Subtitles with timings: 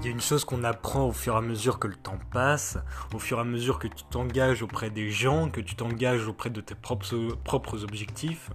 [0.00, 2.20] Il y a une chose qu'on apprend au fur et à mesure que le temps
[2.30, 2.78] passe,
[3.12, 6.50] au fur et à mesure que tu t'engages auprès des gens, que tu t'engages auprès
[6.50, 8.50] de tes propres, propres objectifs,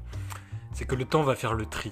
[0.72, 1.92] c'est que le temps va faire le tri.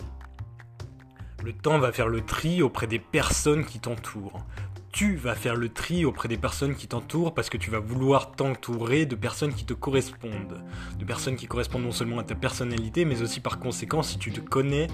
[1.43, 4.45] Le temps va faire le tri auprès des personnes qui t'entourent.
[4.93, 8.31] Tu vas faire le tri auprès des personnes qui t'entourent parce que tu vas vouloir
[8.31, 10.63] t'entourer de personnes qui te correspondent.
[10.97, 14.31] De personnes qui correspondent non seulement à ta personnalité, mais aussi par conséquent si tu
[14.31, 14.87] te connais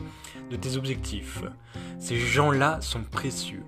[0.50, 1.44] de tes objectifs.
[2.00, 3.64] Ces gens-là sont précieux.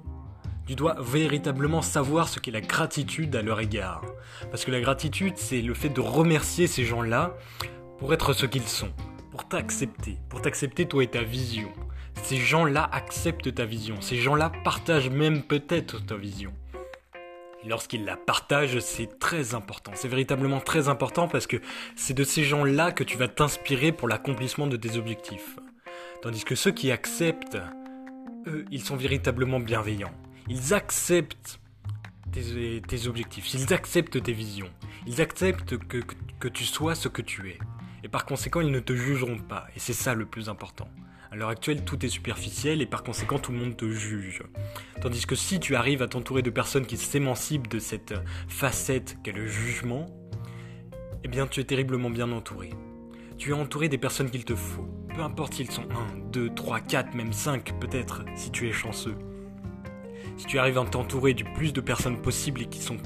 [0.69, 4.03] Tu dois véritablement savoir ce qu'est la gratitude à leur égard.
[4.51, 7.35] Parce que la gratitude, c'est le fait de remercier ces gens-là
[7.97, 8.91] pour être ce qu'ils sont,
[9.31, 11.69] pour t'accepter, pour t'accepter toi et ta vision.
[12.21, 16.53] Ces gens-là acceptent ta vision, ces gens-là partagent même peut-être ta vision.
[17.65, 19.93] Lorsqu'ils la partagent, c'est très important.
[19.95, 21.57] C'est véritablement très important parce que
[21.95, 25.57] c'est de ces gens-là que tu vas t'inspirer pour l'accomplissement de tes objectifs.
[26.21, 27.57] Tandis que ceux qui acceptent,
[28.45, 30.13] eux, ils sont véritablement bienveillants.
[30.47, 31.59] Ils acceptent
[32.31, 34.69] tes, objectifs, ils acceptent tes visions,
[35.07, 35.97] ils acceptent que,
[36.39, 37.57] que tu sois ce que tu es.
[38.03, 39.67] Et par conséquent, ils ne te jugeront pas.
[39.75, 40.87] Et c'est ça le plus important.
[41.31, 44.41] À l'heure actuelle, tout est superficiel et par conséquent, tout le monde te juge.
[45.01, 48.15] Tandis que si tu arrives à t'entourer de personnes qui s'émancipent de cette
[48.47, 50.07] facette qu'est le jugement,
[51.23, 52.71] eh bien, tu es terriblement bien entouré.
[53.37, 54.87] Tu es entouré des personnes qu'il te faut.
[55.13, 59.15] Peu importe s'ils sont 1, 2, 3, 4, même 5 peut-être, si tu es chanceux
[60.37, 62.97] si tu arrives à t'entourer du plus de personnes possibles et qui sont,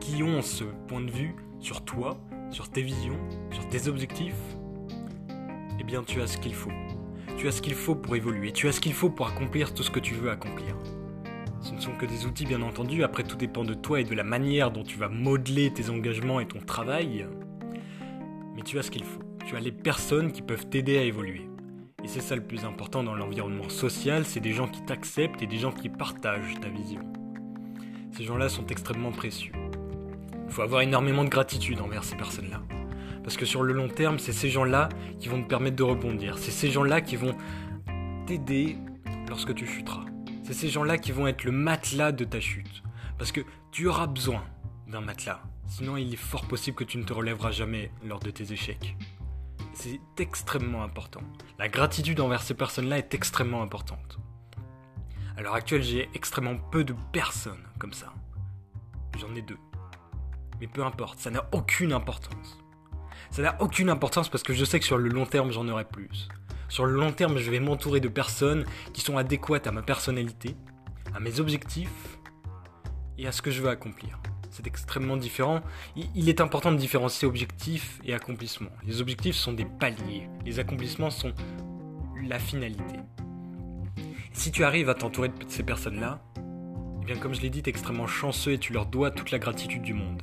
[0.00, 2.18] qui ont ce point de vue sur toi,
[2.50, 3.18] sur tes visions,
[3.50, 4.34] sur tes objectifs,
[5.78, 6.72] eh bien tu as ce qu'il faut.
[7.36, 9.82] Tu as ce qu'il faut pour évoluer, tu as ce qu'il faut pour accomplir tout
[9.82, 10.76] ce que tu veux accomplir.
[11.62, 14.14] Ce ne sont que des outils bien entendu, après tout dépend de toi et de
[14.14, 17.26] la manière dont tu vas modeler tes engagements et ton travail.
[18.56, 19.20] Mais tu as ce qu'il faut.
[19.46, 21.49] Tu as les personnes qui peuvent t'aider à évoluer.
[22.02, 25.46] Et c'est ça le plus important dans l'environnement social, c'est des gens qui t'acceptent et
[25.46, 27.02] des gens qui partagent ta vision.
[28.16, 29.52] Ces gens-là sont extrêmement précieux.
[30.46, 32.62] Il faut avoir énormément de gratitude envers ces personnes-là.
[33.22, 34.88] Parce que sur le long terme, c'est ces gens-là
[35.18, 36.38] qui vont te permettre de rebondir.
[36.38, 37.36] C'est ces gens-là qui vont
[38.26, 38.78] t'aider
[39.28, 40.04] lorsque tu chuteras.
[40.42, 42.82] C'est ces gens-là qui vont être le matelas de ta chute.
[43.18, 44.42] Parce que tu auras besoin
[44.88, 45.42] d'un matelas.
[45.66, 48.96] Sinon, il est fort possible que tu ne te relèveras jamais lors de tes échecs.
[49.72, 51.20] C'est extrêmement important.
[51.58, 54.18] La gratitude envers ces personnes-là est extrêmement importante.
[55.36, 58.12] À l'heure actuelle, j'ai extrêmement peu de personnes comme ça.
[59.18, 59.58] J'en ai deux.
[60.60, 62.58] Mais peu importe, ça n'a aucune importance.
[63.30, 65.84] Ça n'a aucune importance parce que je sais que sur le long terme, j'en aurai
[65.84, 66.28] plus.
[66.68, 70.56] Sur le long terme, je vais m'entourer de personnes qui sont adéquates à ma personnalité,
[71.14, 72.18] à mes objectifs
[73.18, 74.20] et à ce que je veux accomplir
[74.50, 75.60] c'est extrêmement différent.
[76.14, 78.70] Il est important de différencier objectifs et accomplissements.
[78.84, 81.32] Les objectifs sont des paliers, les accomplissements sont
[82.26, 82.96] la finalité.
[84.32, 86.22] Si tu arrives à t'entourer de ces personnes-là,
[87.02, 89.30] eh bien comme je l'ai dit, tu es extrêmement chanceux et tu leur dois toute
[89.30, 90.22] la gratitude du monde.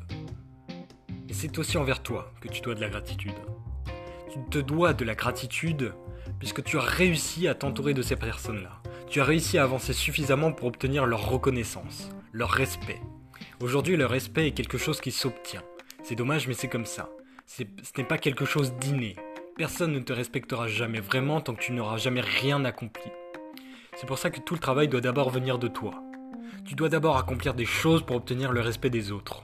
[1.32, 3.36] C'est aussi envers toi que tu dois de la gratitude.
[4.32, 5.94] Tu te dois de la gratitude
[6.40, 8.82] puisque tu as réussi à t'entourer de ces personnes-là.
[9.10, 13.00] Tu as réussi à avancer suffisamment pour obtenir leur reconnaissance, leur respect,
[13.60, 15.64] Aujourd'hui, le respect est quelque chose qui s'obtient.
[16.04, 17.10] C'est dommage, mais c'est comme ça.
[17.48, 17.64] Ce
[17.98, 19.16] n'est pas quelque chose d'inné.
[19.58, 23.10] Personne ne te respectera jamais vraiment tant que tu n'auras jamais rien accompli.
[23.96, 25.96] C'est pour ça que tout le travail doit d'abord venir de toi.
[26.66, 29.44] Tu dois d'abord accomplir des choses pour obtenir le respect des autres.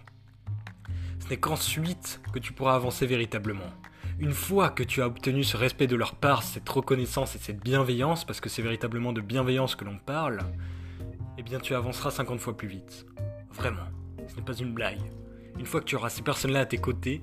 [1.19, 3.71] Ce n'est qu'ensuite que tu pourras avancer véritablement.
[4.19, 7.63] Une fois que tu as obtenu ce respect de leur part, cette reconnaissance et cette
[7.63, 10.37] bienveillance, parce que c'est véritablement de bienveillance que l'on parle,
[11.39, 13.07] eh bien tu avanceras 50 fois plus vite.
[13.51, 13.87] Vraiment.
[14.27, 14.99] Ce n'est pas une blague.
[15.59, 17.21] Une fois que tu auras ces personnes-là à tes côtés,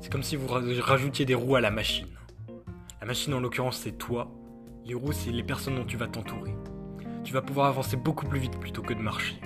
[0.00, 2.08] c'est comme si vous rajoutiez des roues à la machine.
[3.00, 4.30] La machine en l'occurrence c'est toi,
[4.84, 6.54] les roues c'est les personnes dont tu vas t'entourer.
[7.24, 9.40] Tu vas pouvoir avancer beaucoup plus vite plutôt que de marcher,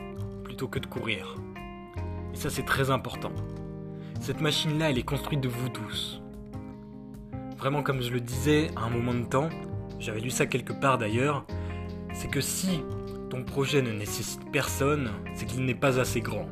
[0.44, 1.36] plutôt que de courir.
[2.32, 3.32] Et ça c'est très important.
[4.20, 6.22] Cette machine-là elle est construite de vous tous.
[7.56, 9.48] Vraiment comme je le disais à un moment de temps,
[9.98, 11.46] j'avais lu ça quelque part d'ailleurs,
[12.14, 12.82] c'est que si
[13.30, 16.48] ton projet ne nécessite personne, c'est qu'il n'est pas assez grand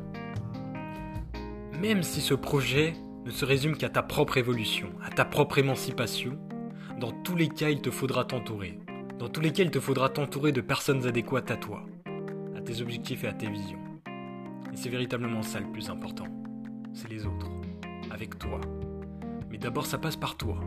[1.81, 2.93] même si ce projet
[3.25, 6.37] ne se résume qu'à ta propre évolution, à ta propre émancipation,
[6.99, 8.77] dans tous les cas, il te faudra t'entourer.
[9.17, 11.83] Dans tous les cas, il te faudra t'entourer de personnes adéquates à toi,
[12.55, 13.79] à tes objectifs et à tes visions.
[14.71, 16.27] Et c'est véritablement ça le plus important.
[16.93, 17.49] C'est les autres,
[18.11, 18.61] avec toi.
[19.49, 20.59] Mais d'abord, ça passe par toi.